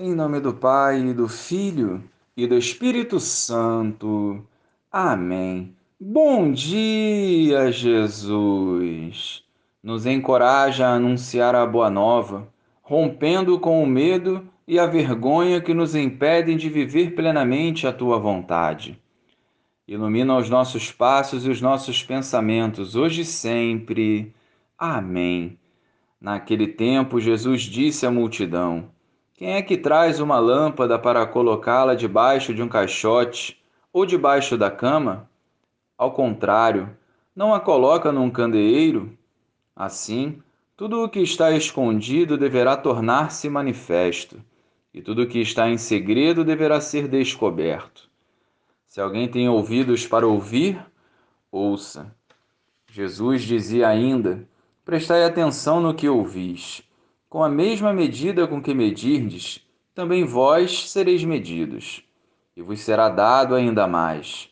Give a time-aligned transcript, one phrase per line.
[0.00, 2.04] Em nome do Pai, do Filho
[2.36, 4.46] e do Espírito Santo.
[4.92, 5.74] Amém.
[5.98, 9.42] Bom dia, Jesus!
[9.82, 12.46] Nos encoraja a anunciar a boa nova,
[12.80, 18.20] rompendo com o medo e a vergonha que nos impedem de viver plenamente a tua
[18.20, 18.96] vontade.
[19.88, 24.32] Ilumina os nossos passos e os nossos pensamentos, hoje e sempre.
[24.78, 25.58] Amém.
[26.20, 28.96] Naquele tempo, Jesus disse à multidão:
[29.38, 33.56] quem é que traz uma lâmpada para colocá-la debaixo de um caixote
[33.92, 35.30] ou debaixo da cama?
[35.96, 36.90] Ao contrário,
[37.36, 39.16] não a coloca num candeeiro?
[39.76, 40.42] Assim,
[40.76, 44.42] tudo o que está escondido deverá tornar-se manifesto,
[44.92, 48.10] e tudo o que está em segredo deverá ser descoberto.
[48.88, 50.84] Se alguém tem ouvidos para ouvir,
[51.52, 52.12] ouça.
[52.90, 54.48] Jesus dizia ainda:
[54.84, 56.82] Prestai atenção no que ouvis
[57.28, 59.60] com a mesma medida com que medirdes,
[59.94, 62.02] também vós sereis medidos,
[62.56, 64.48] e vos será dado ainda mais.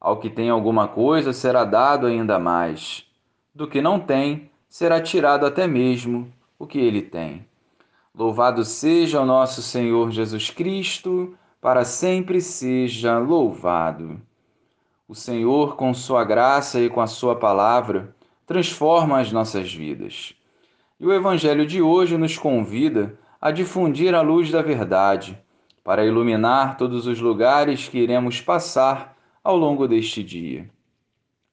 [0.00, 3.06] Ao que tem alguma coisa será dado ainda mais.
[3.54, 7.46] Do que não tem, será tirado até mesmo o que ele tem.
[8.14, 14.20] Louvado seja o nosso Senhor Jesus Cristo, para sempre seja louvado.
[15.08, 18.14] O Senhor, com Sua graça e com a Sua palavra,
[18.46, 20.34] transforma as nossas vidas.
[21.02, 25.36] E o Evangelho de hoje nos convida a difundir a luz da verdade,
[25.82, 30.70] para iluminar todos os lugares que iremos passar ao longo deste dia.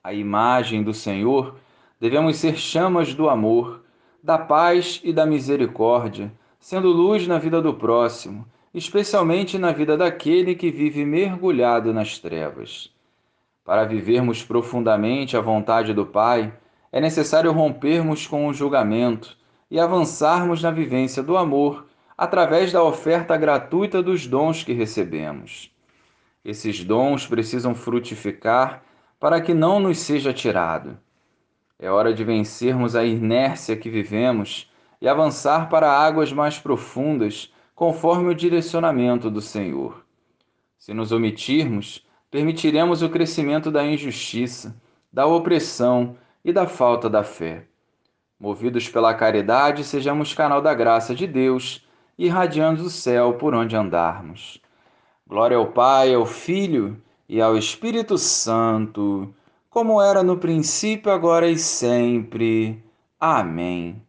[0.00, 1.56] A imagem do Senhor
[1.98, 3.82] devemos ser chamas do amor,
[4.22, 10.54] da paz e da misericórdia, sendo luz na vida do próximo, especialmente na vida daquele
[10.54, 12.92] que vive mergulhado nas trevas.
[13.64, 16.52] Para vivermos profundamente a vontade do Pai,
[16.92, 19.36] é necessário rompermos com o julgamento
[19.70, 25.72] e avançarmos na vivência do amor através da oferta gratuita dos dons que recebemos.
[26.44, 28.82] Esses dons precisam frutificar
[29.18, 30.98] para que não nos seja tirado.
[31.78, 38.28] É hora de vencermos a inércia que vivemos e avançar para águas mais profundas, conforme
[38.28, 40.04] o direcionamento do Senhor.
[40.78, 44.76] Se nos omitirmos, permitiremos o crescimento da injustiça,
[45.12, 47.66] da opressão e da falta da fé.
[48.38, 51.86] Movidos pela caridade, sejamos canal da graça de Deus,
[52.18, 54.60] irradiando o céu por onde andarmos.
[55.26, 59.34] Glória ao Pai, ao Filho e ao Espírito Santo,
[59.70, 62.82] como era no princípio, agora e sempre.
[63.18, 64.00] Amém.